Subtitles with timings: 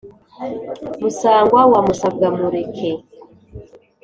[1.01, 2.89] musangwa wa musabwa mureke,